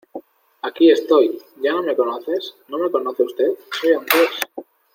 [0.63, 1.39] ¡Aquí estoy!
[1.61, 2.55] ¿Ya no me conoces?
[2.69, 3.51] ¿No me conoce usted?
[3.71, 4.31] soy andrés.